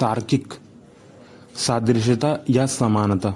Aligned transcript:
तार्किक 0.00 0.54
सादृश्यता 1.56 2.38
या 2.50 2.66
समानता। 2.66 3.34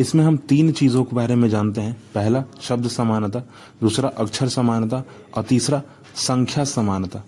इसमें 0.00 0.24
हम 0.24 0.36
तीन 0.36 0.72
चीज़ों 0.72 1.04
के 1.04 1.16
बारे 1.16 1.34
में 1.34 1.48
जानते 1.48 1.80
हैं। 1.80 2.02
पहला, 2.14 2.44
शब्द 2.60 2.88
समानता। 2.88 3.38
दूसरा, 3.80 4.08
अक्षर 4.08 4.48
समानता। 4.48 5.04
और 5.36 5.42
तीसरा, 5.42 5.82
संख्या 6.14 6.64
समानता। 6.64 7.24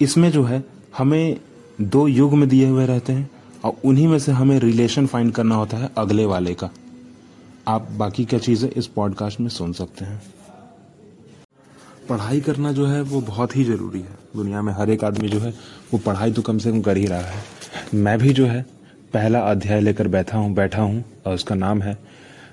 इसमें 0.00 0.30
जो 0.30 0.44
है, 0.44 0.64
हमें 0.98 1.40
दो 1.80 2.08
युग 2.08 2.34
में 2.34 2.48
दिए 2.48 2.68
हुए 2.68 2.86
रहते 2.86 3.12
हैं 3.12 3.30
और 3.64 3.72
उन्हीं 3.84 4.08
में 4.08 4.18
से 4.18 4.32
हमें 4.32 4.58
रिलेशन 4.58 5.06
फाइंड 5.06 5.32
करना 5.32 5.54
होता 5.54 5.76
है 5.76 5.90
अगले 5.98 6.26
वाले 6.26 6.54
का। 6.54 6.70
आप 7.68 7.88
बाकी 7.90 8.24
क्या 8.24 8.38
चीज़ें 8.38 8.70
इस 8.70 8.86
पॉडकास्ट 8.86 9.40
में 9.40 9.48
सुन 9.48 9.72
सकते 9.72 10.04
हैं। 10.04 10.22
पढ़ाई 12.08 12.40
करना 12.40 12.72
जो 12.72 12.86
है, 12.86 13.02
वो 13.02 13.20
बहुत 13.20 13.56
ही 13.56 13.64
ज़रूरी 13.64 14.00
है। 14.00 14.18
दुनिया 14.36 14.62
में 14.62 14.72
हर 14.72 14.90
एक 14.90 15.04
आदमी 15.04 15.28
जो 15.28 15.40
है, 15.40 15.50
वो 15.92 15.98
पढ़ाई 15.98 16.32
तो 16.32 16.42
कम 16.42 16.58
से 16.58 16.72
कम 16.72 16.80
कर 16.80 16.96
ही 16.96 17.06
रहा 17.06 17.20
है। 17.20 17.55
मैं 17.94 18.18
भी 18.18 18.32
जो 18.32 18.46
है 18.46 18.64
पहला 19.14 19.40
अध्याय 19.40 19.80
लेकर 19.80 20.08
बैठा 20.08 20.38
हूँ 20.38 20.54
बैठा 20.54 20.82
हूँ, 20.82 21.04
और 21.26 21.34
उसका 21.34 21.54
नाम 21.54 21.82
है 21.82 21.96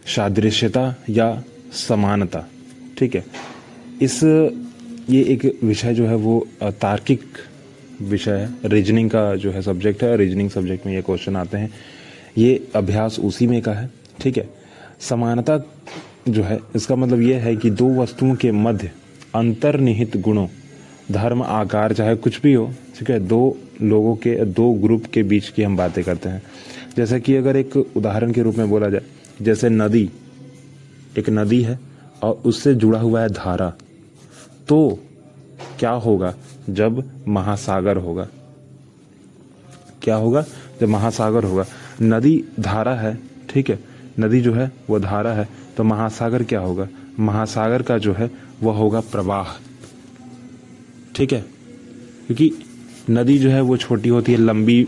सादृश्यता 0.06 0.96
या 1.10 1.44
समानता। 1.74 2.46
ठीक 2.98 3.16
है? 3.16 3.24
इस, 4.02 4.24
ये 5.10 5.24
एक 5.24 5.60
विषय 5.64 5.94
जो 5.94 6.06
है 6.08 6.16
वो 6.16 6.48
तार्किक 6.62 7.22
विषय 8.02 8.32
है। 8.32 8.70
रीजनिंग 8.70 9.10
का 9.10 9.36
जो 9.36 9.52
है 9.52 9.62
सब्जेक्ट 9.62 10.04
है 10.04 10.16
रीजनिंग 10.18 10.50
सब्जेक्ट 10.50 10.86
में 10.86 10.94
ये 10.94 11.02
क्वेश्चन 11.02 11.36
आते 11.36 11.58
हैं। 11.58 11.72
ये 12.38 12.68
अभ्यास 12.76 13.20
उसी 13.20 13.48
में 13.48 13.62
का 13.62 13.74
है। 13.74 13.90
ठीक 14.22 14.38
है? 14.38 14.50
समानता 15.00 15.58
जो 16.30 16.44
है, 16.44 16.60
इसका 16.76 16.96
मतलब 16.96 17.22
ये 17.22 17.36
है 17.36 17.56
कि 17.56 17.70
दो 17.70 17.94
वस्तुओं 17.96 18.36
के 18.36 18.52
मध्य 18.52 18.92
अंतर्निहित 19.36 20.18
गुणों 20.18 20.48
धर्म, 21.14 21.44
आकार, 21.44 21.94
चाहे 21.94 22.16
कुछ 22.16 22.42
भी 22.42 22.54
हो, 22.54 22.72
ठीक 23.00 23.10
है, 23.10 23.20
दो 23.20 23.58
लोगों 23.82 24.16
के, 24.16 24.36
दो 24.46 24.72
ग्रुप 24.74 25.06
के 25.14 25.24
बीच 25.24 25.50
की 25.50 25.64
हम 25.64 25.78
बातें 25.78 26.04
करते 26.04 26.30
हैं। 26.30 26.42
जैसे 26.98 27.20
कि 27.20 27.36
अगर 27.36 27.58
एक 27.58 27.76
उदाहरण 27.78 28.32
के 28.32 28.42
रूप 28.42 28.56
में 28.56 28.70
बोला 28.70 28.90
जाए, 28.90 29.02
जैसे 29.42 29.70
नदी, 29.70 30.10
एक 31.18 31.30
नदी 31.30 31.62
है 31.62 31.80
और 32.24 32.42
उससे 32.46 32.74
जुड़ा 32.76 33.00
हुआ 33.00 33.22
है 33.22 33.30
धारा 33.30 33.74
तो 34.68 35.00
क्या 35.80 35.92
होगा 35.92 36.34
जब 36.70 37.04
महासागर 37.28 37.98
होगा? 37.98 38.28
क्या 40.02 40.16
होगा 40.16 40.44
जब 40.82 40.88
महासागर 40.88 41.44
होगा? 41.44 41.66
नदी 42.02 42.44
धारा 42.60 42.94
है, 42.96 43.18
ठीक 43.50 43.70
है, 43.70 43.80
नदी 44.20 44.42
जो 44.42 44.54
है, 44.54 44.72
वो 44.90 45.00
धारा 45.00 45.34
है 45.34 45.48
तो 45.78 45.84
महासागर 45.84 46.44
क्या 46.44 46.60
होगा? 46.60 46.88
महासागर 47.20 47.82
का 47.82 47.98
जो 47.98 48.14
है 48.14 48.30
वह 48.64 48.76
होगा 48.76 49.00
प्रवाह। 49.02 49.48
ठीक 51.16 51.34
है? 51.34 51.46
क्योंकि 52.28 52.52
नदी 53.10 53.40
जो 53.40 53.50
है 53.50 53.62
वो 53.62 53.78
छोटी 53.78 54.10
होती 54.10 54.32
है, 54.32 54.38
लंबी 54.38 54.88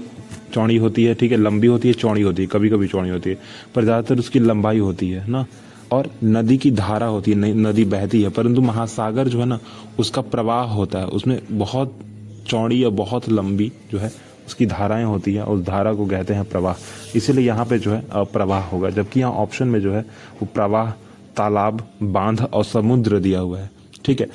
चौड़ी 0.54 0.78
होती 0.78 1.04
है, 1.04 1.14
ठीक 1.14 1.32
है? 1.32 1.38
लंबी 1.38 1.68
होती 1.68 1.88
है, 1.88 1.94
चौड़ी 1.94 2.22
होती 2.22 2.42
है 2.42 2.48
कभी 2.48 2.70
कभी 2.70 2.88
चौड़ी 2.88 3.10
होती 3.10 3.30
है, 3.30 3.38
पर 3.76 3.84
ज़्यादातर 3.84 4.20
उसकी 4.20 4.40
लंबाई 4.40 4.80
होती 4.80 5.10
है, 5.10 5.30
ना? 5.30 5.46
और 5.92 6.10
नदी 6.24 6.58
की 6.58 6.72
धारा 6.72 7.08
होती 7.08 7.32
है 7.32 7.54
नदी 7.54 7.86
बहती 7.86 8.22
है, 8.22 8.30
परंतु 8.30 8.62
महासागर 8.62 9.28
जो 9.28 9.40
है 9.40 9.46
ना, 9.46 9.60
उसका 10.00 10.22
प्रवाह 10.22 10.64
होता 10.64 11.00
है, 11.00 11.06
उसमें 11.06 11.40
बहुत 11.52 12.00
चौड़ी 12.48 12.84
या 12.84 12.90
बहुत 12.90 13.30
लंबी 13.30 13.72
जो 13.92 13.98
है, 13.98 14.12
उसकी 14.48 14.66
धाराएँ 14.66 15.04
होती 15.04 15.34
है, 15.34 15.44
उस 15.44 15.62
धारा 15.62 15.94
को 15.94 16.06
कहते 16.06 16.34
हैं 16.34 16.46
प्रवाह। 16.46 16.76
इसीलिए 17.16 17.46
यहाँ 17.46 17.66
पे 17.66 17.80
जो 17.80 17.92
है 17.92 18.04
प्रवाह 18.14 18.64
होगा, 18.64 18.90
जबकि 18.90 19.20
यहाँ 19.20 19.32
ऑप्शन 19.32 19.68
में 19.68 19.82
जो 19.82 19.94
है, 19.94 20.02
वो 20.02 20.48
प्रवाह, 20.54 20.92
तालाब, 21.38 21.88
बाँध 22.04 22.42
और 22.42 22.64
समुद्र 22.64 23.20
दिया 23.20 23.40
हुआ 23.40 23.60
है, 23.60 23.72
ठीक 24.06 24.22
है? 24.22 24.28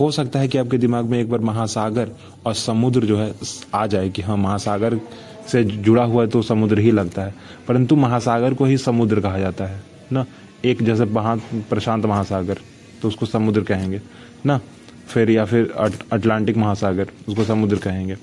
हो 0.00 0.10
सकता 0.10 0.38
है 0.38 0.48
कि 0.48 0.58
आपके 0.58 0.78
दिमाग 0.78 1.04
में 1.04 1.18
एक 1.20 1.30
बार 1.30 1.40
महासागर 1.40 2.10
और 2.46 2.54
समुद्र 2.54 3.00
जो 3.00 3.18
है 3.18 3.32
आ 3.74 3.86
जाए 3.86 4.08
कि 4.08 4.22
हाँ 4.22 4.36
महासागर 4.36 5.00
से 5.48 5.62
जुड़ा 5.64 6.04
हुआ 6.04 6.22
है 6.22 6.28
तो 6.28 6.42
समुद्र 6.42 6.78
ही 6.78 6.90
लगता 6.90 7.22
है। 7.22 7.34
परंतु 7.68 7.96
महासागर 7.96 8.54
को 8.54 8.64
ही 8.64 8.76
समुद्र 8.78 9.20
कहा 9.20 9.38
जाता 9.38 9.64
है, 9.64 9.82
ना? 10.12 10.24
एक 10.64 10.82
जैसे 10.82 11.04
महा 11.04 11.34
प्रशांत 11.70 12.06
महासागर 12.06 12.58
तो 13.02 13.08
उसको 13.08 13.26
समुद्र 13.26 13.60
कहेंगे, 13.60 14.00
ना? 14.46 14.60
फिर 15.08 15.30
या 15.30 15.44
फिर 15.44 15.72
अटलांटिक 16.12 16.56
महासागर, 16.56 17.08
उसको 17.28 17.44
समुद्र 17.44 17.76
कहेंगे। 17.76 18.16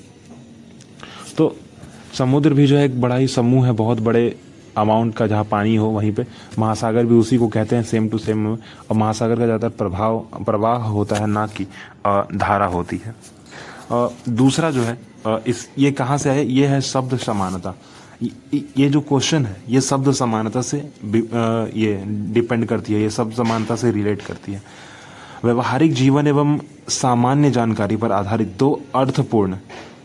तो 1.37 1.55
समुद्र 2.13 2.53
भी 2.53 2.67
जो 2.67 2.77
है 2.77 2.85
एक 2.85 2.99
बड़ा 3.01 3.15
ही 3.15 3.27
समूह 3.27 3.65
है, 3.65 3.71
बहुत 3.71 3.99
बड़े 3.99 4.35
अमाउंट 4.77 5.15
का 5.15 5.27
जहाँ 5.27 5.43
पानी 5.45 5.75
हो 5.75 5.89
वहीं 5.89 6.11
पे, 6.13 6.25
महासागर 6.59 7.05
भी 7.05 7.15
उसी 7.15 7.37
को 7.37 7.47
कहते 7.49 7.75
हैं 7.75 7.83
सेम 7.83 8.09
टू 8.09 8.17
सेम 8.17 8.47
और 8.47 8.57
महासागर 8.93 9.35
का 9.35 9.45
ज़्यादातर 9.45 9.75
प्रभाव, 9.77 10.19
प्रवाह 10.45 10.87
होता 10.87 11.15
है, 11.15 11.27
ना 11.27 11.47
कि 11.49 11.67
धारा 12.35 12.65
होती 12.67 13.01
है। 13.05 13.15
दूसरा 14.29 14.71
जो 14.71 14.83
है 14.83 14.97
इस, 15.47 15.69
ये 15.77 15.91
कहाँ 15.93 16.17
से 16.17 16.29
है 16.29 16.45
ये 16.47 16.67
है 16.67 16.79
शब्द 16.83 17.17
समानता। 17.19 17.73
ये 18.21 18.89
जो 18.89 19.01
क्वेश्चन 19.01 19.45
है, 19.45 19.55
ये 19.69 19.81
शब्द 19.81 20.11
समानता 20.13 20.61
से 20.61 20.77
ये 20.77 22.03
डिपेंड 22.33 22.65
करती 22.65 22.93
है, 22.93 23.01
ये 23.01 23.09
शब्द 23.09 23.33
समानता 23.35 23.75
से 23.75 23.91
रिलेट 23.91 24.21
करती 24.21 24.53
है। 24.53 24.61
व्यवहारिक 25.43 25.93
जीवन 25.93 26.27
एवं 26.27 26.59
सामान्य 26.89 27.51
जानकारी 27.51 27.95
पर 27.95 28.11
आधारित 28.11 28.55
दो 28.59 28.79
अर्थपूर्ण 28.95 29.57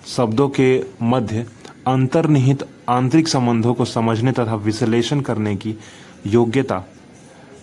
शब्दों 0.07 0.49
के 0.51 0.69
मध्य 1.03 1.47
अंतर्निहित 1.89 2.65
आंतरिक 2.89 3.29
संबंधों 3.29 3.75
को 3.75 3.85
समझने 3.87 4.33
तथा 4.33 4.55
विश्लेषण 4.63 5.21
करने 5.21 5.55
की 5.57 5.75
योग्यता 6.27 6.83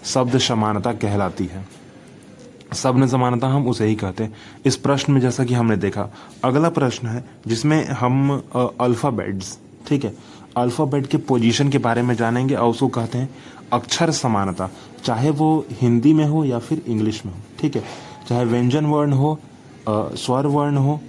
शब्द 0.05 0.37
समानता 0.39 0.93
कहलाती 0.95 1.45
है। 1.45 1.65
शब्द 2.75 3.07
समानता 3.07 3.47
हम 3.47 3.67
उसे 3.67 3.85
ही 3.85 3.95
कहते 3.95 4.23
हैं। 4.23 4.35
इस 4.65 4.75
प्रश्न 4.77 5.13
में 5.13 5.19
जैसा 5.21 5.43
कि 5.43 5.53
हमने 5.53 5.77
देखा, 5.77 6.09
अगला 6.43 6.69
प्रश्न 6.71 7.07
है 7.07 7.23
जिसमें 7.47 7.85
हम 7.85 8.41
अल्फाबेट्स 8.81 9.57
ठीक 9.87 10.05
है 10.05 10.13
अल्फ़ाबेट 10.57 11.07
के 11.07 11.17
पोजीशन 11.29 11.69
के 11.69 11.77
बारे 11.79 12.01
में 12.01 12.15
जानेंगे 12.15 12.55
और 12.55 12.69
उसको 12.69 12.87
कहते 12.89 13.17
हैं 13.17 13.29
अक्षर 13.73 14.11
समानता। 14.13 14.69
चाहे 15.03 15.29
वो 15.31 15.65
हिंदी 15.71 16.13
में 16.13 16.25
हो 16.25 16.43
या 16.45 16.59
फिर 16.59 16.81
इंग्लिश 16.87 17.25
में 17.25 17.33
हो, 17.33 17.39
ठीक 17.59 17.75
है, 17.75 17.83
चाहे 18.29 18.45
व्यंजन 18.45 18.85
वर्ण 18.85 19.13
हो 19.13 19.39
स्वर 19.89 20.45
वर्ण 20.47 20.77
हो 20.77 20.99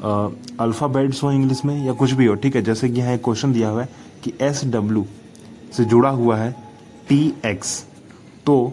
अल्फ़ाबेट्स 0.00 1.22
हो 1.22 1.30
इंग्लिश 1.32 1.64
में 1.64 1.84
या 1.86 1.92
कुछ 1.92 2.12
भी 2.12 2.26
हो, 2.26 2.34
ठीक 2.34 2.56
है? 2.56 2.62
जैसे 2.62 2.88
कि 2.88 3.00
यहाँ 3.00 3.14
एक 3.14 3.22
क्वेश्चन 3.24 3.52
दिया 3.52 3.68
हुआ 3.68 3.82
है 3.82 3.88
कि 4.24 4.32
एस 4.40 4.64
डब्ल्यू 4.66 5.04
से 5.76 5.84
जुड़ा 5.84 6.10
हुआ 6.10 6.36
है 6.36 6.50
टी 7.08 7.34
एक्स 7.46 7.84
तो 8.46 8.72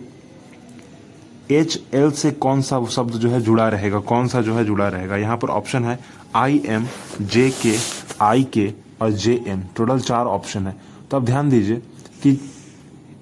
एच 1.52 1.80
एल 1.94 2.12
से 2.12 2.32
कौन 2.32 2.62
सा 2.62 2.84
शब्द 2.86 3.14
जो 3.14 3.30
है 3.30 3.42
जुड़ा 3.42 3.68
रहेगा? 3.70 4.00
कौन 4.02 4.28
सा 4.28 4.42
जो 4.42 4.56
है 4.56 4.66
जुड़ा 4.66 4.88
रहेगा? 4.88 5.18
यहाँ 5.18 5.38
पर 5.38 5.50
ऑप्शन 5.50 5.84
है 5.86 6.00
आई 6.36 6.62
एम 6.66 6.88
जे 7.22 7.50
के 7.62 7.76
आई 8.22 8.44
के 8.54 8.72
और 9.02 9.12
जे 9.12 9.34
एम 9.48 9.62
टोटल 9.78 10.00
चार 10.00 10.26
ऑप्शन 10.28 10.68
है। 10.68 10.76
तो 11.12 11.18
अब 11.18 11.26
ध्यान 11.26 11.50
दीजिए 11.50 11.82
कि 12.24 12.40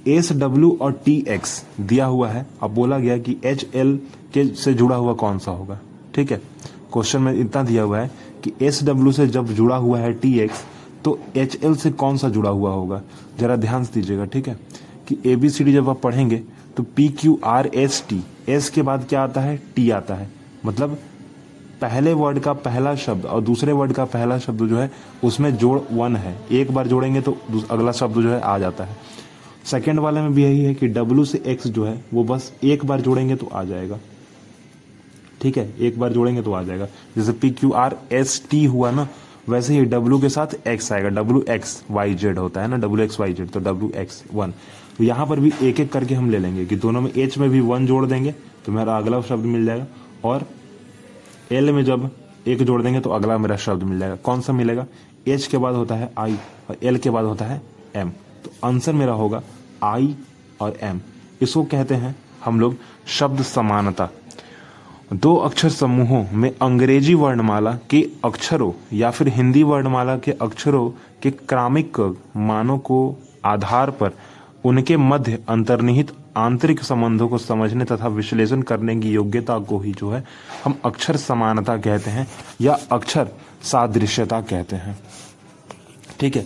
एस 0.08 0.31
डब्ल्यू 0.34 0.78
और 0.81 0.92
टी 1.06 1.24
एक्स 1.30 1.63
दिया 1.81 2.06
हुआ 2.06 2.30
है। 2.30 2.46
अब 2.63 2.74
बोला 2.75 3.00
गया 3.00 3.18
कि 3.18 3.36
एच 3.46 3.66
एल 3.75 3.96
के 4.34 4.46
से 4.56 4.74
जुड़ा 4.74 4.96
हुआ 4.96 5.13
कौन 5.13 5.38
सा 5.40 5.52
होगा? 5.52 5.80
ठीक 6.16 6.31
है? 6.31 6.42
क्वेश्चन 6.94 7.22
में 7.22 7.34
इतना 7.34 7.64
दिया 7.64 7.84
हुआ 7.84 8.00
है 8.00 8.12
कि 8.44 8.54
एस 8.62 8.84
डब्ल्यू 8.84 9.12
से 9.12 9.28
जब 9.28 9.48
जुड़ा 9.54 9.76
हुआ 9.76 10.00
है 10.00 10.12
टी 10.14 10.38
एक्स 10.40 10.64
तो 11.06 11.18
एच 11.38 11.58
एल 11.64 11.76
से 11.76 11.92
कौन 11.92 12.18
सा 12.18 12.30
जुड़ा 12.30 12.50
हुआ 12.50 12.72
होगा? 12.72 13.02
जरा 13.40 13.56
ध्यान 13.56 13.84
दीजिएगा, 13.84 14.26
ठीक 14.26 14.48
है? 14.48 14.58
कि 15.08 15.18
ए 15.26 15.36
बी 15.36 15.50
सी 15.50 15.64
डी 15.64 15.74
जब 15.74 15.90
आप 15.90 16.02
पढ़ेंगे 16.02 16.42
तो 16.78 16.84
P 16.96 17.08
Q 17.09 17.40
R 17.46 17.70
S 17.76 18.04
T 18.09 18.22
S 18.50 18.70
के 18.70 18.81
बाद 18.81 19.06
क्या 19.09 19.24
आता 19.24 19.42
है? 19.42 19.58
टी 19.76 19.90
आता 19.90 20.16
है। 20.16 20.30
मतलब 20.66 20.98
पहले 21.81 22.14
वर्ड 22.14 22.40
का 22.40 22.54
पहला 22.54 22.96
शब्द 22.96 23.25
और 23.25 23.42
दूसरे 23.42 23.72
वर्ड 23.72 23.94
का 23.94 24.06
पहला 24.06 24.38
शब्द 24.40 24.68
जो 24.68 24.78
है, 24.78 24.92
उसमें 25.24 25.56
जोड़ 25.58 25.80
वन 25.92 26.16
है। 26.16 26.36
एक 26.52 26.72
बार 26.72 26.88
जोड़ेंगे 26.88 27.22
तो 27.22 27.38
अगला 27.72 27.92
शब्द 27.92 28.22
जो 28.22 28.30
है, 28.30 28.40
आ 28.40 28.58
जाता 28.58 28.84
है। 28.84 28.98
सेकेंड 29.66 30.00
वाले 30.00 30.22
में 30.22 30.34
भी 30.34 30.44
यही 30.44 30.64
है 30.64 30.74
कि 30.74 30.88
डब्ल्यू 30.88 31.25
से 31.25 31.42
एक्स 31.46 31.68
जो 31.68 31.86
है, 31.86 32.04
वो 32.14 32.24
बस 32.24 32.52
एक 32.64 32.86
बार 32.86 33.02
जोड़ेंगे 33.02 33.36
तो 33.36 33.50
आ 33.54 33.64
जाएगा। 33.64 34.00
ठीक 35.44 35.58
है, 35.58 35.68
एक 35.80 36.00
बार 36.00 36.14
जोड़ेंगे 36.14 36.42
तो 36.42 36.54
आ 36.54 36.62
जाएगा। 36.64 36.88
जैसे 37.16 37.31
P 37.34 37.50
Q 37.52 37.72
R 37.74 37.96
S 38.12 38.42
T 38.50 38.64
हुआ 38.66 38.92
ना, 38.92 39.08
वैसे 39.50 39.74
ही 39.74 39.86
डब्ल्यू 39.86 40.20
के 40.20 40.30
साथ 40.30 40.68
एक्स 40.68 40.92
आएगा। 40.94 41.09
डब्ल्यू 41.12 41.44
एक्स 41.50 41.84
वाई 41.92 42.13
जेड 42.16 42.38
होता 42.38 42.62
है 42.62 42.68
ना 42.68 42.78
डब्ल्यू 42.78 43.06
एक्स 43.06 43.19
वाई 43.19 43.34
जेड 43.34 43.50
तो 43.51 43.60
डब्ल्यू 43.62 43.92
एक्स 44.01 44.24
वन 44.34 44.54
तो 44.98 45.04
यहाँ 45.04 45.25
पर 45.28 45.40
भी 45.40 45.51
एक 45.62 45.80
एक 45.80 45.92
करके 45.92 46.16
हम 46.16 46.30
ले 46.31 46.38
लेंगे 46.40 46.66
कि 46.66 46.75
दोनों 46.78 47.01
में 47.01 47.12
एच 47.13 47.38
में 47.38 47.50
भी 47.50 47.60
वन 47.62 47.86
जोड़ 47.88 48.06
देंगे 48.06 48.31
तो 48.66 48.72
मेरा 48.72 48.98
अगला 48.98 49.22
शब्द 49.22 49.45
मिल 49.45 49.66
जाएगा। 49.66 49.86
और 50.24 50.45
एल 51.51 51.72
में 51.72 51.84
जब 51.86 52.10
एक 52.48 52.63
जोड़ 52.63 52.81
देंगे 52.81 53.00
तो 53.00 53.10
अगला 53.12 53.38
मेरा 53.38 53.56
शब्द 53.57 53.84
मिल 53.84 54.00
जाएगा। 54.00 54.16
कौन 54.16 54.42
सा 54.42 54.54
मिलेगा? 54.54 54.86
एच 55.28 55.48
के 55.48 55.57
बाद 55.57 55.75
होता 55.75 55.96
है 55.96 56.12
आई 56.18 56.38
और 56.69 56.78
एल 56.84 56.98
के 56.98 57.10
बाद 57.10 57.25
होता 57.25 57.46
है 57.46 57.62
एम 57.96 58.10
तो 58.44 58.51
आंसर 58.63 58.94
मेरा 58.94 59.13
होगा 59.13 59.42
आई 59.84 60.16
और 60.62 60.78
एम 60.84 61.00
इसको 61.42 61.63
कहते 61.66 61.96
हैं 61.96 62.16
हम 62.44 62.60
लोग 62.60 62.75
शब्द 63.10 63.42
समानता। 63.44 64.10
दो 65.13 65.36
अक्षर 65.36 65.69
समूहों 65.69 66.25
में 66.33 66.50
अंग्रेज़ी 66.62 67.13
वर्णमाला 67.13 67.71
के 67.89 68.10
अक्षरों 68.25 68.71
या 68.94 69.12
फिर 69.12 69.27
हिंदी 69.27 69.63
वर्णमाला 69.63 70.18
के 70.18 70.31
अक्षरों 70.31 70.89
के 71.21 71.31
क्रमिक 71.31 72.00
मानों 72.38 72.77
को 72.77 72.98
आधार 73.45 73.92
पर 73.92 74.12
उनके 74.65 74.98
मध्य 74.98 75.39
अंतर्निहित 75.50 76.12
आंतरिक 76.38 76.83
संबंधों 76.83 77.27
को 77.27 77.38
समझने 77.38 77.86
तथा 77.86 78.07
विश्लेषण 78.07 78.62
करने 78.62 78.95
की 78.95 79.12
योग्यता 79.12 79.60
को 79.60 79.80
ही 79.80 79.92
जो 79.92 80.12
है 80.12 80.24
हम 80.65 80.80
अक्षर 80.86 81.18
समानता 81.18 81.77
कहते 81.77 82.12
हैं 82.12 82.27
या 82.62 82.77
अक्षर 82.92 83.27
सादृश्यता 83.63 84.42
कहते 84.42 84.75
हैं। 84.75 85.00
ठीक 86.19 86.36
है, 86.36 86.45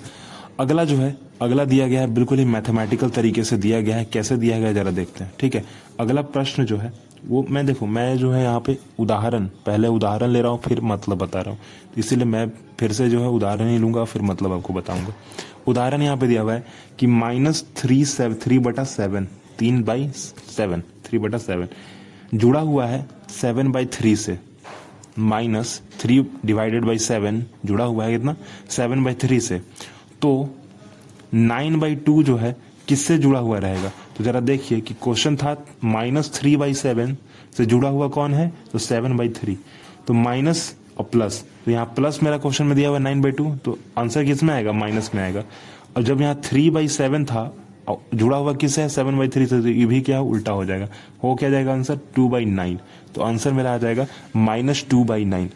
अगला 0.60 0.84
जो 0.84 0.98
है, 0.98 1.18
अगला 1.42 1.66
दिया 1.66 1.88
गया 1.88 2.02
है, 2.02 2.14
बिल्कुल 2.14 2.40
ही 2.40 2.46
मैथमेटिकल 2.46 3.10
तरीके 3.10 3.44
से 3.44 3.58
दिया 3.58 3.82
गया 3.82 3.96
है। 3.96 4.06
कैसे 4.06 4.38
दिया 4.38 4.60
गया 4.60 4.74
जरा 4.74 4.92
देखते 4.92 5.24
हैं। 5.24 5.34
ठीक 5.40 5.56
है, 5.56 5.66
अगला 6.00 6.22
प्रश्न 6.22 6.66
जो 6.66 6.78
है 6.78 7.07
वो 7.26 7.46
मैं 7.50 7.66
देखो, 7.66 7.86
मैं 7.86 8.18
जो 8.18 8.32
है 8.32 8.44
यहाँ 8.44 8.60
पे 8.60 8.78
उदाहरण, 9.00 9.46
पहले 9.66 9.88
उदाहरण 9.88 10.30
ले 10.30 10.42
रहा 10.42 10.52
हूँ, 10.52 10.60
फिर 10.60 10.82
मतलब 10.82 11.18
बता 11.18 11.42
रहा 11.42 11.52
हूँ। 11.52 11.60
इसीलिए 11.98 12.26
मैं 12.26 12.50
फिर 12.80 12.92
से 12.92 13.10
जो 13.10 13.22
है 13.22 13.30
उदाहरण 13.30 13.70
ही 13.70 13.78
लूँगा, 13.78 14.04
फिर 14.04 14.22
मतलब 14.22 14.54
आपको 14.54 14.74
बताऊँगा। 14.74 15.14
उदाहरण 15.68 16.02
यहाँ 16.02 16.18
पे 16.18 16.28
दिया 16.28 16.42
हुआ 16.42 16.54
है 16.54 16.66
कि 17.00 17.08
माइनस 17.08 17.66
थ्री 17.78 18.04
सेवन 18.06 18.36
थ्री 18.36 18.60
बटा 18.60 18.84
सेवन, 18.84 19.28
तीन 19.60 19.84
बाई 19.84 20.10
सेवन, 20.10 20.84
थ्री 21.06 21.20
बटा 21.20 21.38
सेवन। 21.38 21.68
जुड़ा 22.34 22.60
हुआ 22.60 22.86
है 22.86 23.06
सेवन 23.32 23.72
बाई 23.72 23.86
थ्री 23.86 24.16
से। 24.16 24.38
Minus 25.20 25.82
three 26.00 26.20
divided 26.46 26.86
by 26.86 26.98
seven, 26.98 27.44
जुड़ा 27.66 27.86
हुआ 27.86 28.06
है 28.06 28.12
कितना? 28.12 28.36
सेवन 28.70 29.04
बाई 29.04 29.14
थ्री 29.14 29.40
से। 29.40 29.62
तो 30.22 30.50
नाइन 31.34 31.80
बाई 31.80 31.96
टू 31.96 32.22
जो 32.24 32.36
है 32.38 32.56
किससे 32.88 33.18
जुड़ा 33.18 33.40
हुआ 33.40 33.58
रहेगा? 33.60 33.92
तो 34.18 34.24
जरा 34.24 34.40
देखिए 34.40 34.80
कि 34.82 34.94
क्वेश्चन 34.94 35.36
था 35.36 35.56
माइनस 35.84 36.32
थ्री 36.36 36.56
बाई 36.58 36.74
सेवन 36.74 37.16
से 37.58 37.66
जुड़ा 37.66 37.90
हुआ 37.90 38.08
कौन 38.08 38.34
है? 38.34 38.52
तो 38.72 38.80
सेवन 38.80 39.18
बाई 39.18 39.30
थ्री 39.30 39.58
तो 40.08 40.14
माइनस 40.14 40.74
और 40.98 41.06
प्लस 41.12 41.44
तो 41.66 41.72
यहाँ 41.72 41.86
प्लस 41.96 42.20
मेरा 42.24 42.38
क्वेश्चन 42.38 42.66
में 42.66 42.76
दिया 42.76 42.90
हुआ 42.90 42.98
नाइन 43.00 43.22
बाई 43.22 43.32
टू 43.32 43.56
तो 43.66 43.78
आंसर 43.98 44.24
किसमें 44.26 44.54
आएगा? 44.54 44.72
माइनस 44.72 45.12
में 45.16 45.24
आएगा. 45.24 45.44
और 45.98 46.04
जब 46.04 46.22
यहाँ 46.22 46.40
थ्री 46.44 46.70
बाई 46.70 46.88
सेवन 46.88 47.26
था 47.26 47.54
जुड़ा 47.90 48.38
हुआ 48.38 48.54
किस 48.54 48.78
है? 48.80 48.88
सेवन 48.90 49.18
बाई 49.18 49.28
थ्री 49.28 49.46
से 49.46 49.62
तो 49.62 49.68
ये 49.68 49.86
भी 49.86 50.02
क्या 50.02 50.20
उल्टा 50.22 50.52
हो 50.52 50.66
जाएगा? 50.66 50.88
हो 51.24 51.36
क्या 51.36 51.50
जाएगा 51.50 51.74
आंसर 51.74 52.00
टू 52.16 52.28
बाई 52.30 52.46
नाइन 52.46 52.80
तो 53.16 53.22
आंसर 53.22 53.52
मेरा 53.54 53.74
आ 53.74 53.78
जाएगा 53.78 54.06
माइनस 54.36 54.86
टू 54.90 55.04
बाई 55.04 55.26
नाइन 55.26 55.50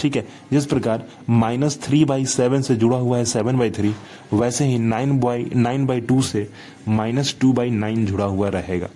ठीक 0.00 0.16
है? 0.16 0.26
जिस 0.52 0.66
प्रकार 0.66 1.06
माइनस 1.30 1.78
थ्री 1.82 2.04
बाई 2.04 2.24
सेवन 2.26 2.62
से 2.62 2.76
जुड़ा 2.76 2.96
हुआ 2.96 3.18
है 3.18 3.24
सेवन 3.24 3.58
बाई 3.58 3.70
थ्री 3.70 3.94
वैसे 4.32 4.64
ही 4.64 4.78
nine 4.78 5.18
by 5.20 5.50
nine 5.56 5.86
by 5.86 6.00
two 6.00 6.22
से 6.22 6.48
माइनस 6.88 7.36
टू 7.40 7.52
बाई 7.52 7.70
नाइन 7.70 8.06
जुड़ा 8.06 8.24
हुआ 8.24 8.48
रहेगा। 8.48 8.88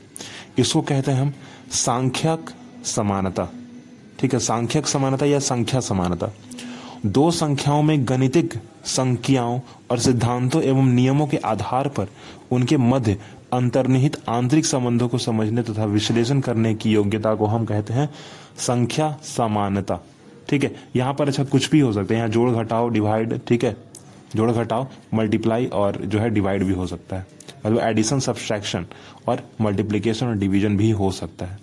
इसको 0.58 0.80
कहते 0.82 1.10
हैं 1.10 1.20
हम 1.20 1.32
सांख्यक 1.72 2.50
समानता। 2.84 3.48
ठीक 4.18 4.32
है? 4.34 4.38
सांख्यक 4.40 4.86
समानता 4.86 5.26
या 5.26 5.38
संख्या 5.38 5.80
समानता। 5.80 6.32
दो 7.06 7.30
संख्याओं 7.30 7.82
में 7.82 8.08
गणितिक 8.08 8.54
संख्याओं 8.84 9.60
और 9.90 9.98
सिद्धांतों 9.98 10.62
एवं 10.62 10.86
नियमों 10.86 11.26
के 11.26 11.36
आधार 11.36 11.88
पर 11.88 12.08
उनके 12.52 12.76
मध्य 12.76 13.16
अंतर्निहित 13.52 14.16
आंतरिक 14.28 14.66
संबंधों 14.66 15.08
को 15.08 15.18
समझने 15.18 15.62
तथा 15.62 15.84
विश्लेषण 15.84 16.40
करने 16.40 16.74
की 16.74 16.92
योग्यता 16.92 17.34
को 17.34 17.46
हम 17.46 17.64
कहते 17.64 17.94
हैं 17.94 18.08
संख्या 18.58 19.16
समानता। 19.22 19.98
ठीक 20.50 20.64
है? 20.64 20.74
यहाँ 20.96 21.14
पर 21.14 21.28
अच्छा 21.28 21.44
कुछ 21.44 21.70
भी 21.70 21.80
हो 21.80 21.92
सकता 21.92 22.14
है। 22.14 22.18
यहाँ 22.18 22.28
जोड़ 22.28 22.50
घटाओ 22.50 22.88
डिवाइड 22.88 23.40
ठीक 23.48 23.64
है? 23.64 23.76
जोड़ 24.36 24.50
घटाओ 24.50 24.86
मल्टीप्लाई 25.14 25.66
और 25.66 25.96
जो 25.96 26.18
है 26.18 26.30
डिवाइड 26.30 26.64
भी 26.64 26.72
हो 26.72 26.86
सकता 26.86 27.16
है। 27.16 27.26
मतलब 27.66 27.78
एडिशन 27.78 28.20
सब्सट्रैक्शन 28.20 28.86
और 29.28 29.42
मल्टीप्लीकेशन 29.60 30.26
और 30.26 30.34
डिवीज़न 30.34 30.76
भी 30.76 30.90
हो 30.90 31.10
सकता 31.10 31.46
है। 31.46 31.58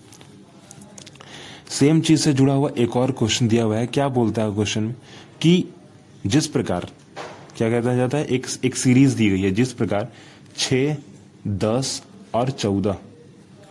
सेम 1.69 2.01
चीज़ 2.01 2.21
से 2.21 2.33
जुड़ा 2.33 2.53
हुआ 2.53 2.69
एक 2.77 2.95
और 2.97 3.11
क्वेश्चन 3.11 3.47
दिया 3.47 3.63
हुआ 3.63 3.77
है। 3.77 3.87
क्या 3.87 4.07
बोलता 4.07 4.41
है 4.41 4.53
क्वेश्चन 4.53 4.83
में? 4.83 4.95
कि 5.41 5.63
जिस 6.27 6.47
प्रकार, 6.47 6.87
क्या 7.57 7.69
कहता 7.69 7.95
जाता 7.95 8.17
है? 8.17 8.25
एक 8.25 8.47
एक 8.65 8.75
सीरीज़ 8.75 9.15
दी 9.15 9.29
गई 9.29 9.41
है। 9.41 9.51
जिस 9.51 9.73
प्रकार 9.73 10.11
छ 10.57 10.73
दस 11.47 12.03
और 12.33 12.49
चौदह 12.49 12.97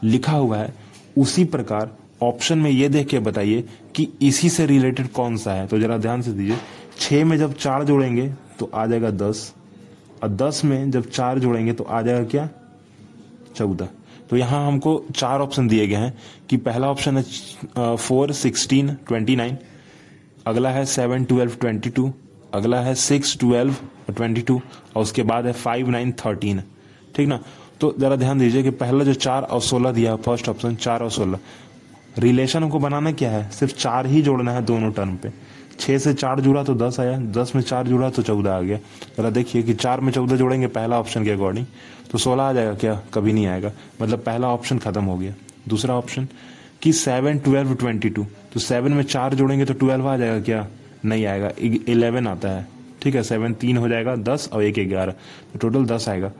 लिखा 0.05 0.33
हुआ 0.33 0.57
है, 0.57 0.75
उसी 1.19 1.45
प्रकार 1.45 1.97
ऑप्शन 2.23 2.59
में 2.59 2.71
ये 2.71 2.89
देख 2.89 3.09
के 3.09 3.19
बताइए 3.19 3.65
कि 3.97 4.09
इसी 4.23 4.49
से 4.51 4.67
रिलेटेड 4.67 5.09
कौन 5.13 5.37
सा 5.37 5.53
है। 5.53 5.67
तो 5.67 5.79
जरा 5.79 5.97
ध्यान 5.99 6.23
से 6.23 6.33
दीजिए। 6.33 6.57
छ 7.01 7.13
में 7.25 7.37
जब 7.39 7.55
चार 7.55 7.85
जोड़ेंगे 7.85 8.29
तो 8.59 8.71
आ 8.75 8.87
जाएगा 8.87 9.11
दस। 9.11 9.53
और 10.23 10.29
दस 10.29 10.61
में 10.65 10.91
जब 10.91 11.11
चार 11.11 11.39
जोड़ेंगे 11.39 11.73
तो 11.73 11.85
आ 11.85 12.03
जाएगा 12.03 12.25
क्या? 12.25 12.49
चौदह। 13.57 13.89
तो 14.31 14.37
यहाँ 14.37 14.67
हमको 14.67 15.05
चार 15.17 15.41
ऑप्शन 15.41 15.69
दिए 15.69 15.87
गए 15.87 15.97
हैं 15.97 16.17
कि 16.51 16.57
पहला 16.57 16.91
ऑप्शन 16.91 17.17
है 17.17 17.97
फोर, 17.97 18.33
सिक्सटीन, 18.33 18.89
ट्वेंटी 19.09 19.37
नाइन। 19.37 19.59
अगला 20.47 20.71
है 20.71 20.85
सेवन, 20.85 21.25
ट्वेल्व, 21.25 21.53
ट्वेंटी 21.61 21.91
टू। 21.91 22.12
अगला 22.55 22.81
है 22.81 22.95
सिक्स, 22.95 23.37
ट्वेल्व, 23.39 23.77
ट्वेंटी 24.11 24.41
टू। 24.41 24.61
और 24.97 25.03
उसके 25.03 25.23
बाद 25.23 25.47
है 25.47 25.53
फाइव, 25.53 25.91
नाइन, 25.91 26.12
थर्टीन। 26.12 26.62
ठीक 27.17 27.29
ना? 27.29 27.41
तो 27.81 27.95
जरा 27.99 28.17
ध्यान 28.17 28.39
दीजिए 28.39 28.62
कि 28.62 28.71
पहला 28.71 29.05
जो 29.05 29.15
चार 29.15 29.43
और 29.43 29.61
सोलह 29.61 29.93
दिया, 29.93 30.17
फ़र्स्ट 30.17 30.49
ऑप्शन 30.49 30.75
चार 30.75 31.03
और 31.03 31.11
सोलह। 31.11 31.39
रिलेशन 32.19 32.69
को 32.69 32.79
बनाना 32.79 33.13
क्या 33.13 33.31
है? 33.31 33.49
सिर्फ़ 33.51 33.75
चार 33.75 34.07
ही 34.07 34.23
जोड़ना 34.23 34.53
है 34.53 34.65
दोनों 34.65 34.91
टर्म 34.93 35.17
पे। 35.17 35.31
छह 35.81 35.99
से 35.99 36.13
चार 36.15 36.41
जुड़ा 36.41 36.63
तो 36.63 36.75
दस 36.75 36.99
आया, 37.01 37.19
दस 37.19 37.53
में 37.57 37.63
चार 37.63 37.87
जुड़ा 37.87 38.09
तो 38.11 38.23
चौदह 38.23 38.53
आ 38.53 38.61
गया। 38.61 38.79
जरा 39.19 39.31
देखिए 39.31 39.63
कि 39.63 39.75
चार 39.75 40.01
में 40.01 40.13
चौदह 40.13 40.37
जोड़ेंगे, 40.37 40.67
पहला 40.67 40.99
ऑप्शन 41.01 41.25
के 41.25 41.31
अकॉर्डिंग 41.31 41.67
तो 42.11 42.19
सोलह 42.19 42.43
आ 42.43 42.53
जाएगा 42.53 42.75
क्या? 42.75 42.95
कभी 43.15 43.33
नहीं 43.33 43.47
आएगा। 43.47 43.73
मतलब 44.03 44.19
पहला 44.19 44.49
ऑप्शन 44.49 44.79
खत्म 44.79 45.05
हो 45.05 45.17
गया। 45.19 45.35
दूसरा 45.69 45.95
ऑप्शन 45.95 46.29
कि 46.83 46.93
सेवन 46.93 47.39
ट्वेल्व 47.39 47.75
ट्वेंटी 47.75 48.09
टू 48.09 48.25
तो 48.53 48.61
सेवन 48.61 48.93
में 48.93 49.03
चार 49.03 49.35
जोड़ेंगे 49.35 49.65
तो 49.65 49.75
ट्वेल्व 49.75 50.09
आ 50.09 50.17
जाएगा 50.17 50.41
क्या? 50.41 50.67
नहीं 51.05 51.27
आएगा। 51.27 51.51
इलेवन 51.89 52.27
आता 52.27 52.49
है। 52.49 52.67
ठीक 53.03 53.15
है 53.15 53.23
सेवन 53.23 53.55
तीन 53.55 53.77
हो 53.77 53.89
जाएगा, 53.89 54.17
दस 54.17 54.49
और 54.53 54.62
एक, 54.62 54.89
ग्यारह। 54.89 55.12
तो 55.53 55.59
टोटल 55.59 55.85
दस 55.87 56.09
आएगा। 56.09 56.33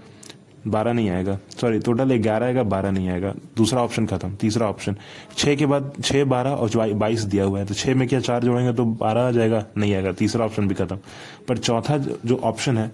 बारह 0.67 0.93
नहीं 0.93 1.11
आएगा। 1.11 1.39
सॉरी 1.51 1.79
टोटल 1.79 2.17
ग्यारह 2.17 2.47
आएगा, 2.47 2.63
बारह 2.65 2.91
नहीं 2.91 3.09
आएगा। 3.09 3.33
दूसरा 3.57 3.83
ऑप्शन 3.83 4.07
खत्म, 4.07 4.35
तीसरा 4.35 4.69
ऑप्शन 4.69 4.97
छः 5.37 5.55
के 5.57 5.67
बाद, 5.67 5.93
छह, 6.03 6.25
बारह 6.25 6.51
और 6.51 6.95
बाईस 6.95 7.23
दिया 7.23 7.45
हुआ 7.45 7.59
है 7.59 7.67
तो 7.67 7.75
छह 7.75 7.95
में 7.95 8.07
क्या 8.09 8.21
चार 8.21 8.45
जोड़ेंगे 8.45 8.73
तो 8.73 8.85
बारह 8.85 9.21
आ 9.21 9.31
जाएगा? 9.31 9.65
नहीं 9.77 9.95
आएगा, 9.95 10.13
तीसरा 10.13 10.45
ऑप्शन 10.45 10.69
भी 10.69 10.75
खत्म। 10.75 10.99
पर 11.49 11.59
चौथा 11.59 11.97
जो 11.99 12.37
ऑप्शन 12.37 12.79
है 12.79 12.91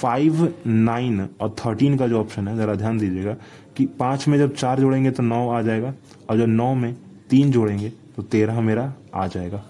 फाइव 0.00 0.52
नाइन 0.66 1.28
और 1.40 1.54
थर्टीन 1.58 1.96
का 1.98 2.06
जो 2.06 2.20
ऑप्शन 2.20 2.48
है, 2.48 2.56
जरा 2.56 2.74
ध्यान 2.74 2.98
दीजिएगा 2.98 3.36
कि 3.76 3.86
पाँच 3.98 4.28
में 4.28 4.38
जब 4.38 4.54
चार 4.54 4.80
जोड़ेंगे 4.80 5.10
तो 5.10 5.22
नौ 5.22 5.48
आ 5.50 5.62
जाएगा, 5.62 5.94
और 6.30 6.38
जब 6.38 6.46
नौ 6.46 6.72
में 6.74 6.94
तीन 7.30 7.50
जोड़ेंगे 7.50 7.92
तो 8.16 8.22
तेरह 8.22 8.60
मेरा 8.60 8.92
आ 9.14 9.26
जाएगा। 9.26 9.62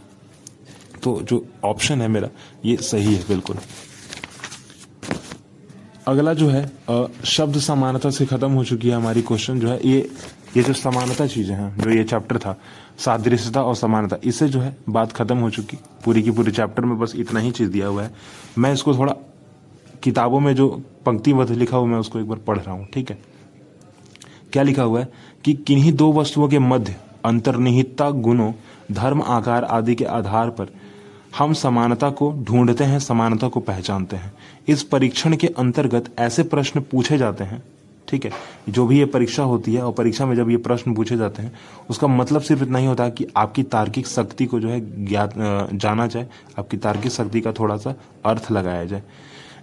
तो 1.02 1.20
जो 1.22 1.44
ऑप्शन 1.64 2.00
है 2.00 2.08
मेरा, 2.08 2.28
ये 2.64 2.76
सही 2.78 3.14
है, 3.14 3.22
बिल्कुल। 3.28 3.56
अगला 6.08 6.32
जो 6.34 6.48
है 6.48 6.64
शब्द 7.26 7.58
समानता 7.60 8.10
से 8.10 8.24
खत्म 8.26 8.50
हो 8.52 8.64
चुकी 8.64 8.88
है 8.88 8.94
हमारी 8.94 9.22
क्वेश्चन 9.22 9.60
जो 9.60 9.68
है, 9.68 9.78
ये 9.86 10.08
ये 10.56 10.62
जो 10.62 10.72
समानता 10.72 11.26
चीज़ें 11.26 11.54
हैं, 11.56 11.76
जो 11.78 11.90
ये 11.90 12.04
चैप्टर 12.04 12.38
था, 12.38 12.56
सादृश्यता 12.98 13.62
और 13.62 13.76
समानता, 13.76 14.16
इससे 14.24 14.48
जो 14.48 14.60
है 14.60 14.76
बात 14.88 15.12
खत्म 15.12 15.36
हो 15.38 15.50
चुकी, 15.50 15.78
पूरी 16.04 16.22
की 16.22 16.30
पूरी 16.30 16.52
चैप्टर 16.52 16.84
में 16.84 16.98
बस 16.98 17.12
इतना 17.16 17.40
ही 17.40 17.50
चीज़ 17.50 17.70
दिया 17.70 17.86
हुआ 17.86 18.02
है। 18.02 18.10
मैं 18.58 18.72
इसको 18.72 18.94
थोड़ा 18.94 19.14
किताबों 20.02 20.40
में 20.40 20.54
जो 20.54 20.68
पंक्तिबद्ध 21.06 21.50
लिखा 21.50 21.76
हुआ 21.76 21.88
मैं 21.88 21.98
उसको 21.98 22.20
एक 22.20 22.28
बार 22.28 22.38
पढ़ 22.38 22.58
रहा 22.58 22.74
हूँ, 22.74 22.86
ठीक 22.94 23.10
है? 23.10 23.18
क्या 24.52 24.62
लिखा 24.62 24.82
हुआ 24.82 25.00
है 25.00 25.08
कि 25.44 25.54
किन्हीं 25.56 25.92
दो 25.92 26.12
वस्तुओं 26.12 26.48
के 26.48 26.58
मध्य 26.58 26.96
अंतर्निहितता 27.24 28.10
गुणों, 28.10 28.52
धर्म, 28.92 29.22
आकार 29.22 29.64
आदि 29.64 29.94
के 29.94 30.04
आधार 30.04 30.50
पर 30.50 30.68
हम 31.38 31.52
समानता 31.52 32.10
को 32.10 32.32
ढूंढते 32.32 32.84
हैं, 32.84 32.98
समानता 32.98 33.48
को 33.48 33.60
पहचानते 33.60 34.16
हैं। 34.16 34.32
इस 34.68 34.82
परीक्षण 34.82 35.36
के 35.36 35.46
अंतर्गत 35.46 36.04
ऐसे 36.18 36.42
प्रश्न 36.42 36.80
पूछे 36.80 37.18
जाते 37.18 37.44
हैं, 37.44 37.62
ठीक 38.08 38.24
है? 38.24 38.30
जो 38.68 38.86
भी 38.86 38.98
ये 38.98 39.04
परीक्षा 39.04 39.42
होती 39.42 39.74
है 39.74 39.82
और 39.82 39.92
परीक्षा 39.92 40.26
में 40.26 40.36
जब 40.36 40.50
ये 40.50 40.56
प्रश्न 40.56 40.94
पूछे 40.94 41.16
जाते 41.16 41.42
हैं, 41.42 41.52
उसका 41.90 42.06
मतलब 42.06 42.40
सिर्फ़ 42.40 42.62
इतना 42.62 42.78
ही 42.78 42.86
होता 42.86 43.04
है 43.04 43.10
कि 43.10 43.26
आपकी 43.36 43.62
तार्किक 43.62 44.06
शक्ति 44.06 44.46
को 44.46 44.60
जो 44.60 44.68
है 44.68 45.06
ज्ञात 45.06 45.34
जाना 45.74 46.06
जाए, 46.06 46.28
आपकी 46.58 46.76
तार्किक 46.76 47.12
शक्ति 47.12 47.40
का 47.40 47.52
थोड़ा 47.52 47.76
सा 47.76 47.94
अर्थ 48.26 48.52
लगाया 48.52 48.84
जाए। 48.84 49.02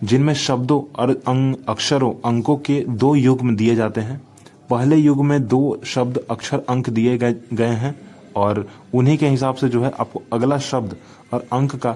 जिनमें 0.03 0.33
शब्दों 0.33 1.01
और 1.01 1.09
अंग, 1.09 1.55
अक्षरों, 1.69 2.13
अंकों 2.25 2.57
के 2.57 2.85
दो 2.89 3.15
युग 3.15 3.41
में 3.41 3.55
दिए 3.55 3.75
जाते 3.75 4.01
हैं। 4.01 4.21
पहले 4.69 4.95
युग 4.95 5.25
में 5.25 5.47
दो 5.47 5.81
शब्द, 5.85 6.17
अक्षर, 6.29 6.61
अंक 6.69 6.89
दिए 6.89 7.17
गए 7.17 7.35
गए 7.53 7.73
हैं। 7.75 8.08
और 8.36 8.67
उन्हीं 8.93 9.17
के 9.17 9.27
हिसाब 9.27 9.55
से 9.55 9.69
जो 9.69 9.83
है 9.83 9.91
आपको 10.00 10.21
अगला 10.33 10.57
शब्द 10.59 10.95
और 11.33 11.45
अंक 11.53 11.75
का 11.75 11.95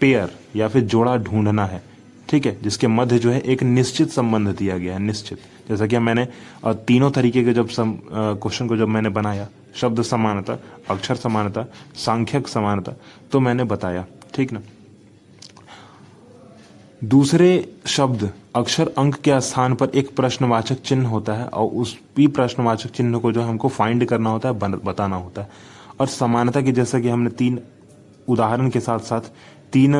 पेयर 0.00 0.30
या 0.56 0.68
फिर 0.68 0.82
जोड़ा 0.84 1.16
ढूंढना 1.18 1.64
है। 1.66 1.82
ठीक 2.28 2.46
है? 2.46 2.56
जिसके 2.62 2.86
मध्य 2.86 3.18
जो 3.18 3.30
है 3.30 3.40
एक 3.40 3.62
निश्चित 3.62 4.10
संबंध 4.10 4.48
दिया 4.48 4.78
गया 4.78 4.94
है, 4.94 4.98
निश्चित। 4.98 5.38
जैसा 5.68 5.86
कि 5.86 5.98
मैंने 5.98 6.26
तीनों 6.66 7.10
तरीके 7.10 7.44
के 7.44 7.52
जब 7.52 7.68
सम 7.68 7.92
क्वेश्चन 8.12 8.68
को 8.68 8.76
जब 8.76 8.88
मैंने 8.88 9.08
बनाया, 9.08 9.48
शब्द 9.74 10.02
समानता, 10.02 10.58
अक्षर 10.90 11.16
समानता, 11.16 11.64
सांख्यक 11.96 12.48
समानता 12.48 12.92
तो 13.32 13.40
मैंने 13.40 13.64
बताया। 13.64 14.04
ठीक 14.34 14.52
ना? 14.52 14.60
दूसरे 17.00 17.48
शब्द, 17.86 18.30
अक्षर 18.56 18.90
अंक 18.98 19.14
के 19.14 19.40
स्थान 19.40 19.74
पर 19.74 19.88
एक 19.94 20.14
प्रश्नवाचक 20.16 20.80
चिन्ह 20.80 21.08
होता 21.08 21.32
है 21.32 21.46
और 21.46 21.70
उस 21.72 21.96
भी 22.16 22.26
प्रश्नवाचक 22.28 22.90
चिन्ह 22.90 23.18
को 23.18 23.32
जो 23.32 23.42
हमको 23.42 23.68
फाइंड 23.68 24.04
करना 24.04 24.30
होता 24.30 24.48
है 24.48 24.54
बताना 24.76 25.16
होता 25.16 25.42
है। 25.42 25.48
और 26.00 26.06
समानता 26.06 26.60
की, 26.60 26.72
जैसा 26.72 27.00
कि 27.00 27.08
हमने 27.08 27.30
तीन 27.30 27.58
उदाहरण 28.28 28.70
के 28.70 28.80
साथ 28.80 28.98
साथ 29.00 29.30
तीन 29.72 29.92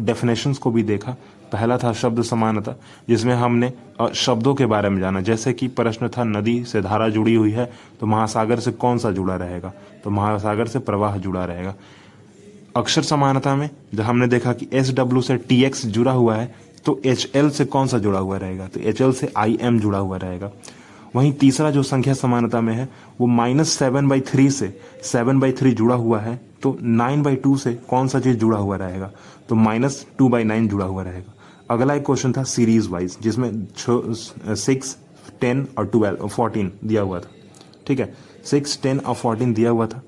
डेफिनेशंस 0.00 0.58
को 0.58 0.70
भी 0.70 0.82
देखा, 0.82 1.16
पहला 1.52 1.78
था 1.78 1.92
शब्द 1.92 2.22
समानता, 2.22 2.74
जिसमें 3.08 3.34
हमने 3.34 3.72
शब्दों 4.14 4.54
के 4.54 4.66
बारे 4.66 4.88
में 4.88 5.00
जाना। 5.00 5.20
जैसे 5.20 5.52
कि 5.52 5.68
प्रश्न 5.70 6.08
था, 6.08 6.24
नदी 6.24 6.62
से 6.64 6.80
धारा 6.82 7.08
जुड़ी 7.08 7.34
हुई 7.34 7.52
है 7.52 7.70
तो 8.00 8.06
महासागर 8.06 8.60
से 8.60 8.72
कौन 8.72 8.98
सा 8.98 9.10
जुड़ा 9.10 9.36
रहेगा? 9.36 9.72
तो 10.04 10.10
महासागर 10.10 10.66
से 10.66 10.78
प्रवाह 10.80 11.16
जुड़ा 11.18 11.44
रहेगा। 11.44 11.74
अक्षर 12.76 13.02
समानता 13.02 13.54
में, 13.56 13.68
जब 13.94 14.02
हमने 14.02 14.26
देखा 14.26 14.52
कि 14.52 14.68
एस 14.72 14.92
डब्ल्यू 14.92 15.22
से 15.22 15.36
टी 15.38 15.62
एक्स 15.64 15.84
जुड़ा 15.86 16.12
हुआ 16.12 16.36
है 16.36 16.54
तो 16.84 17.00
एच 17.06 17.30
एल 17.36 17.50
से 17.50 17.64
कौन 17.64 17.86
सा 17.86 17.98
जुड़ा 17.98 18.18
हुआ 18.18 18.36
रहेगा? 18.36 18.66
तो 18.66 18.80
एच 18.80 19.00
एल 19.00 19.12
से 19.12 19.32
आई 19.36 19.58
एम 19.62 19.78
जुड़ा 19.80 19.98
हुआ 19.98 20.16
रहेगा। 20.16 20.50
वहीं 21.16 21.32
तीसरा 21.32 21.70
जो 21.70 21.82
संख्या 21.82 22.14
समानता 22.14 22.60
में 22.60 22.74
है, 22.74 22.88
वो 23.20 23.26
माइनस 23.26 23.68
सेवन 23.70 24.08
बाई 24.08 24.20
थ्री 24.22 24.48
से 24.50 24.72
सेवन 25.04 25.40
बाई 25.40 25.52
थ्री 25.52 25.72
जुड़ा 25.72 25.94
हुआ 25.96 26.20
है 26.20 26.40
तो 26.62 26.76
नाइन 26.82 27.22
बाई 27.22 27.36
टू 27.36 27.56
से 27.56 27.74
कौन 27.90 28.08
सा 28.08 28.20
चीज़ 28.20 28.36
जुड़ा 28.38 28.58
हुआ 28.58 28.76
रहेगा? 28.76 29.10
तो 29.48 29.54
माइनस 29.54 30.04
टू 30.18 30.28
बाई 30.28 30.44
नाइन 30.44 30.68
जुड़ा 30.68 30.84
हुआ 30.84 31.02
रहेगा। 31.02 31.32
अगला 31.70 31.94
एक 31.94 32.04
क्वेश्चन 32.06 32.32
था 32.32 32.42
सीरीज़ 32.44 32.88
वाइज 32.88 33.16
जिसमें 33.22 33.66
सिक्स 33.78 34.96
टेन 35.40 35.66
और 35.78 35.86
ट्वेल्व 35.86 36.26
फोर्टीन 36.28 36.72
दिया 36.84 37.02
हुआ 37.02 37.20
था। 37.20 37.30
ठीक 37.86 38.00
है? 38.00 38.12
सिक्स 38.44 38.78
टेन 38.82 38.98
और 38.98 39.14
फोर्टीन 39.14 39.52
दिया 39.54 39.70
हुआ 39.70 39.86
था। 39.86 40.02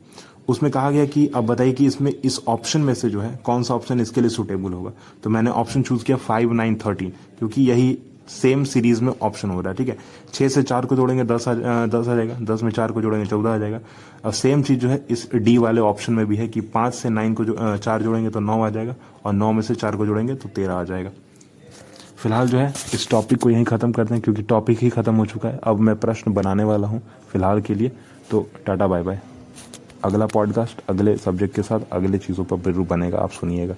उसमें 0.48 0.70
कहा 0.72 0.90
गया 0.90 1.04
कि 1.06 1.26
अब 1.34 1.46
बताइए 1.46 1.72
कि 1.72 1.86
इसमें 1.86 2.12
इस 2.14 2.40
ऑप्शन 2.48 2.80
में 2.80 2.94
से 2.94 3.10
जो 3.10 3.20
है 3.20 3.38
कौन 3.44 3.62
सा 3.62 3.74
ऑप्शन 3.74 4.00
इसके 4.00 4.20
लिए 4.20 4.30
सुटेबल 4.30 4.72
होगा? 4.72 4.92
तो 5.24 5.30
मैंने 5.30 5.50
ऑप्शन 5.52 5.82
चूज़ 5.82 6.04
किया 6.04 6.16
फाइव 6.18 6.52
नाइन 6.52 6.74
थर्टीन 6.76 7.10
क्योंकि 7.38 7.62
यही 7.62 7.96
सेम 8.30 8.64
सीरीज़ 8.64 9.02
में 9.02 9.12
ऑप्शन 9.12 9.50
हो 9.50 9.60
रहा 9.60 9.70
है 9.70 9.76
ठीक 9.76 9.88
है? 9.88 9.96
छः 10.34 10.48
से 10.48 10.62
चार 10.62 10.86
को 10.86 10.96
जोड़ेंगे 10.96 11.24
दस 11.24 11.48
आ, 11.48 11.54
दस 11.54 12.08
आ 12.08 12.14
जाएगा 12.14 12.36
दस 12.44 12.62
में 12.62 12.70
चार 12.70 12.92
को 12.92 13.02
जोड़ेंगे 13.02 13.26
चौदह 13.26 13.50
आ 13.50 13.58
जाएगा। 13.58 13.80
अब 14.24 14.32
सेम 14.32 14.62
चीज़ 14.62 14.78
जो 14.80 14.88
है 14.88 15.04
इस 15.10 15.28
डी 15.34 15.56
वाले 15.58 15.80
ऑप्शन 15.82 16.12
में 16.12 16.26
भी 16.26 16.36
है 16.36 16.48
कि 16.48 16.60
पाँच 16.60 16.94
से 16.94 17.08
नाइन 17.10 17.34
को 17.34 17.44
जो 17.44 17.76
चार 17.76 18.02
जोड़ेंगे 18.02 18.30
तो 18.30 18.40
नौ 18.40 18.60
आ 18.62 18.70
जाएगा 18.70 18.94
और 19.24 19.32
नौ 19.32 19.52
में 19.52 19.62
से 19.62 19.74
चार 19.74 19.96
को 19.96 20.06
जोड़ेंगे 20.06 20.34
तो 20.34 20.48
तेरह 20.48 20.74
आ 20.74 20.84
जाएगा। 20.84 21.10
फ़िलहाल 22.16 22.48
जो 22.48 22.58
है 22.58 22.72
इस 22.94 23.08
टॉपिक 23.10 23.40
को 23.40 23.50
यहीं 23.50 23.64
ख़त्म 23.64 23.92
करते 23.92 24.14
हैं 24.14 24.22
क्योंकि 24.22 24.42
टॉपिक 24.44 24.78
ही 24.78 24.90
ख़त्म 24.90 25.14
हो 25.14 25.26
चुका 25.26 25.48
है। 25.48 25.60
अब 25.64 25.80
मैं 25.80 25.96
प्रश्न 25.96 26.32
बनाने 26.34 26.64
वाला 26.64 26.88
हूँ 26.88 27.02
फ़िलहाल 27.32 27.60
के 27.60 27.74
लिए। 27.74 27.92
तो 28.30 28.48
टाटा 28.66 28.86
बाय 28.86 29.02
बाय 29.02 29.20
अगला 30.04 30.26
पॉडकास्ट 30.26 30.80
अगले 30.90 31.16
सब्जेक्ट 31.16 31.54
के 31.54 31.62
साथ 31.62 31.80
अगले 31.92 32.18
चीज़ों 32.18 32.44
पर 32.44 32.58
ज़रूर 32.62 32.86
बनेगा 32.86 33.18
आप 33.18 33.30
सुनिएगा। 33.32 33.74